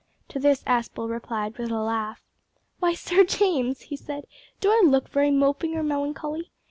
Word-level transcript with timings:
To 0.29 0.39
this 0.39 0.63
Aspel 0.63 1.07
replied 1.11 1.59
with 1.59 1.69
a 1.69 1.79
laugh. 1.79 2.23
"Why, 2.79 2.95
Sir 2.95 3.23
James," 3.23 3.81
he 3.81 3.95
said, 3.95 4.25
"do 4.59 4.71
I 4.71 4.81
look 4.83 5.09
very 5.09 5.29
moping 5.29 5.75
or 5.75 5.83
melancholy? 5.83 6.49